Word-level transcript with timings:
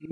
Còn 0.00 0.10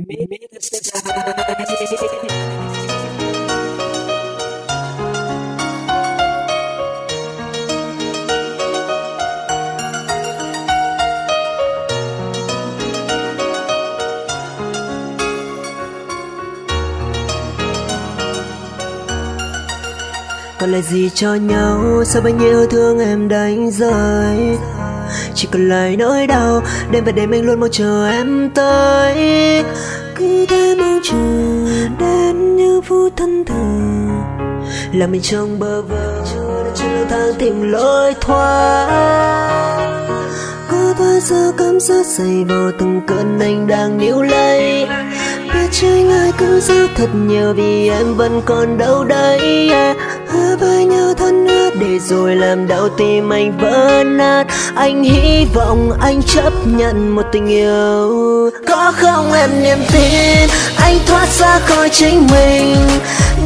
lại 20.72 20.82
gì 20.82 21.10
cho 21.14 21.34
nhau? 21.34 22.04
Sao 22.04 22.22
bao 22.22 22.32
nhiêu 22.32 22.66
thương 22.66 22.98
em 22.98 23.28
đánh 23.28 23.70
rơi? 23.70 24.58
Chỉ 25.34 25.48
còn 25.52 25.68
lại 25.68 25.96
nỗi 25.96 26.26
đau, 26.26 26.62
Đêm 26.90 27.04
và 27.04 27.12
đêm 27.12 27.30
anh 27.30 27.42
luôn 27.42 27.60
mong 27.60 27.70
chờ 27.72 28.08
em 28.10 28.50
tới. 28.54 29.14
Cứ 30.16 30.46
thế 30.46 30.76
mong 30.78 31.00
chờ 31.02 31.16
Đến 31.98 32.56
như 32.56 32.80
phút 32.80 33.12
thân 33.16 33.44
thờ. 33.44 33.54
Là 34.92 35.06
mình 35.06 35.22
trong 35.22 35.58
bơ 35.58 35.82
vơ 35.82 36.24
Trên 36.74 36.90
lang 36.90 37.06
thang 37.08 37.32
tìm 37.38 37.72
lối 37.72 38.14
thoát. 38.20 38.86
Có 40.70 40.94
bao 40.98 41.20
giờ 41.20 41.52
cảm 41.58 41.80
giác 41.80 42.06
dày 42.06 42.44
vào 42.44 42.70
từng 42.78 43.00
cơn 43.06 43.38
anh 43.40 43.66
đang 43.66 43.98
níu 43.98 44.22
lấy. 44.22 44.86
Biết 45.54 45.68
tránh 45.72 46.10
ai 46.10 46.32
cứ 46.38 46.60
giữ 46.60 46.86
thật 46.96 47.08
nhiều 47.14 47.52
vì 47.54 47.88
em 47.88 48.14
vẫn 48.14 48.42
còn 48.44 48.78
đâu 48.78 49.04
đấy. 49.04 49.68
Yeah. 49.68 49.96
hứa 50.28 50.56
với 50.56 50.84
nhau 50.84 51.14
thân 51.14 51.46
yêu 51.46 51.55
để 51.80 51.98
rồi 51.98 52.36
làm 52.36 52.68
đau 52.68 52.88
tim 52.88 53.32
anh 53.32 53.58
vỡ 53.58 54.04
nát. 54.06 54.46
Anh 54.74 55.04
hy 55.04 55.46
vọng 55.54 55.92
anh 56.00 56.22
chấp 56.22 56.52
nhận 56.64 57.08
một 57.08 57.22
tình 57.32 57.46
yêu. 57.46 58.50
Có 58.68 58.92
không 58.96 59.32
em 59.32 59.62
niềm 59.62 59.78
tin? 59.92 60.48
Anh 60.76 60.98
thoát 61.06 61.28
ra 61.28 61.58
khỏi 61.58 61.88
chính 61.88 62.26
mình. 62.30 62.76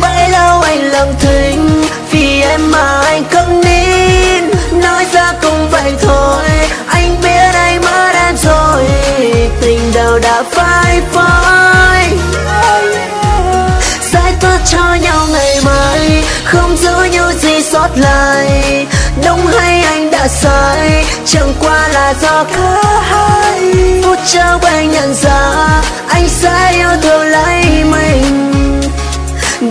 Bấy 0.01 0.31
lâu 0.31 0.61
anh 0.61 0.83
lặng 0.83 1.15
thinh, 1.21 1.85
vì 2.11 2.41
em 2.41 2.71
mà 2.71 3.01
anh 3.01 3.25
không 3.31 3.61
nín. 3.61 4.45
Nói 4.83 5.07
ra 5.13 5.33
cũng 5.43 5.69
vậy 5.71 5.93
thôi, 6.03 6.45
anh 6.87 7.17
biết 7.23 7.55
anh 7.55 7.81
mất 7.81 8.11
em 8.15 8.37
rồi. 8.37 8.85
Tình 9.61 9.81
đầu 9.95 10.19
đã 10.19 10.43
phai 10.51 11.01
phai. 11.13 11.30
Không 17.21 17.39
gì 17.39 17.63
sót 17.63 17.89
lại, 17.97 18.87
đúng 19.25 19.47
hay 19.47 19.83
anh 19.83 20.11
đã 20.11 20.29
sai? 20.29 21.05
Chẳng 21.27 21.55
qua 21.61 21.89
là 21.89 22.15
do 22.23 22.45
cả 22.45 23.01
hai 23.03 23.75
phút 24.03 24.19
chốc 24.33 24.63
anh 24.63 24.91
nhận 24.91 25.15
ra 25.15 25.53
anh 26.09 26.29
sẽ 26.29 26.73
yêu 26.73 26.89
thương 27.03 27.27
lấy 27.27 27.85
mình. 27.85 28.51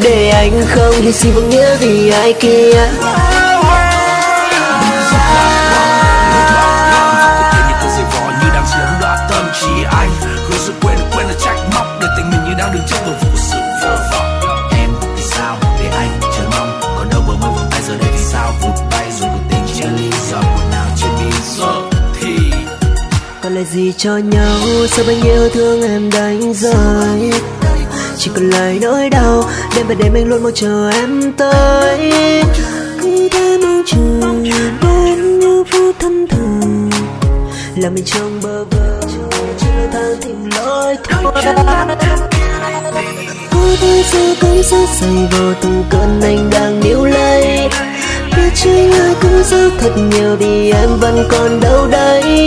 Để 0.03 0.29
anh 0.29 0.65
không 0.69 1.01
hy 1.01 1.11
sinh 1.11 1.33
vô 1.35 1.41
nghĩa 1.41 1.75
vì 1.79 2.11
ai 2.11 2.33
kia. 2.33 2.89
Lại 23.59 23.65
gì 23.65 23.93
cho 23.97 24.17
nhau? 24.17 24.59
Sao 24.87 25.05
bao 25.07 25.15
nhiêu 25.23 25.49
thương 25.49 25.81
em 25.81 26.09
đánh 26.09 26.53
rơi? 26.53 27.31
Chỉ 28.17 28.31
còn 28.35 28.49
lại 28.49 28.79
nỗi 28.81 29.09
đau, 29.09 29.43
đêm 29.75 29.87
và 29.87 29.95
đêm 29.95 30.13
anh 30.13 30.27
luôn 30.27 30.43
mong 30.43 30.51
chờ 30.55 30.89
em 30.93 31.33
tới. 31.37 32.11
Cứ 33.01 33.29
thế 33.31 33.57
mong 33.61 33.83
chờ 33.85 33.97
đến 34.81 35.39
như 35.39 35.63
phút 35.71 35.95
thân 35.99 36.27
thường 36.27 36.89
là 37.75 37.89
mình 37.89 38.03
trong 38.05 38.39
bơ 38.43 38.63
vơ 38.63 39.01
Chưa 39.59 39.89
than 39.91 40.15
tìm 40.21 40.49
lỗi 40.55 40.95
thôi 41.03 41.21
có 41.23 41.31
bao 41.31 41.43
giờ 41.43 41.53
cảm 44.41 44.63
giác 44.63 44.89
dày 45.01 45.27
vào 45.31 45.53
từng 45.61 45.83
cơn 45.89 46.21
anh 46.21 46.49
đang 46.51 46.79
níu 46.79 47.05
lấy? 47.05 47.69
Biết 48.35 48.49
chơi 48.55 48.91
ai 48.91 49.15
cũng 49.21 49.43
rất 49.43 49.69
thật 49.79 49.91
nhiều 50.11 50.35
vì 50.35 50.71
em 50.71 50.89
vẫn 50.99 51.27
còn 51.31 51.59
đâu 51.59 51.87
đấy 51.91 52.38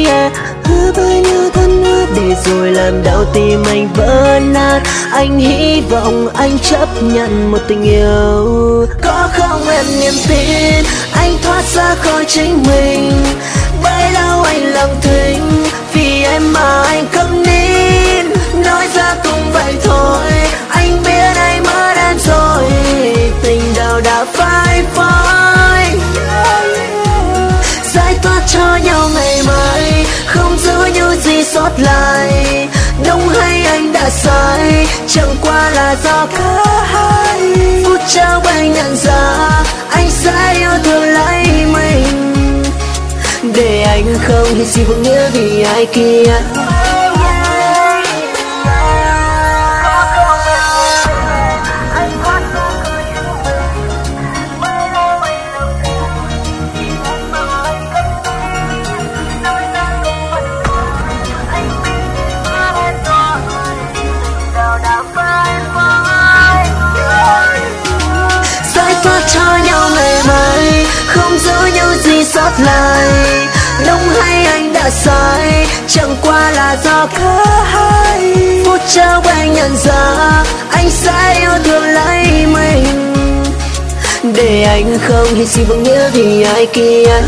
rồi 2.45 2.71
làm 2.71 3.03
đau 3.03 3.25
tim 3.35 3.63
anh 3.67 3.89
vỡ 3.95 4.41
nát. 4.53 4.81
Anh 5.13 5.39
hy 5.39 5.81
vọng 5.81 6.29
anh 6.35 6.59
chấp 6.59 6.89
nhận 7.03 7.51
một 7.51 7.59
tình 7.69 7.83
yêu 7.83 8.87
có 9.03 9.29
không 9.33 9.69
em 9.69 9.85
niềm 10.01 10.15
tin. 10.29 10.85
Anh 11.13 11.37
thoát 11.43 11.63
ra 11.75 11.95
khỏi 11.95 12.25
chính 12.29 12.63
mình, 12.63 13.13
bấy 13.83 14.13
lâu 14.13 14.43
anh 14.43 14.65
lặng 14.65 14.97
thinh. 15.03 15.65
Vì 15.93 16.23
em 16.23 16.53
mà 16.53 16.83
anh 16.83 17.07
không 17.13 17.43
nín, 17.43 18.27
nói 18.65 18.87
ra 18.95 19.15
cũng 19.25 19.53
vậy 19.53 19.75
thôi. 19.85 20.33
Anh 20.69 20.82
sai 34.13 34.87
chẳng 35.09 35.37
qua 35.43 35.71
là 35.71 35.97
do 36.05 36.27
cả 36.37 36.85
hai. 36.85 37.41
Phút 37.85 38.01
trao 38.09 38.43
anh 38.47 38.73
nhận 38.73 38.97
ra, 38.97 39.49
anh 39.91 40.11
sẽ 40.11 40.55
yêu 40.59 40.71
thương 40.85 41.03
lấy 41.03 41.47
mình. 41.73 42.33
Để 43.55 43.83
anh 43.83 44.15
không 44.27 44.55
hy 44.55 44.65
sinh 44.65 44.85
vô 44.85 44.95
nghĩa 44.95 45.31
vì 45.33 45.63
ai 45.63 45.87
kia. 45.87 46.33
Gì 72.59 72.65
lại. 72.65 73.09
Đúng 73.87 74.09
hay 74.21 74.45
anh 74.45 74.73
đã 74.73 74.91
sai, 74.91 75.67
chẳng 75.89 76.17
qua 76.23 76.51
là 76.51 76.77
do 76.85 77.07
cả 77.07 77.65
hai. 77.65 78.35
Phút 78.65 78.81
chốc 78.95 79.27
anh 79.27 79.55
nhận 79.55 79.77
ra, 79.77 80.43
anh 80.71 80.91
sẽ 80.91 81.39
yêu 81.41 81.51
thương 81.65 81.85
lấy 81.85 82.47
mình. 82.47 83.15
Để 84.37 84.63
anh 84.63 84.99
không 85.09 85.35
hy 85.35 85.47
sinh 85.47 85.65
vô 85.65 85.75
nghĩa 85.75 86.09
vì 86.13 86.43
ai 86.43 86.67
kia. 86.67 87.23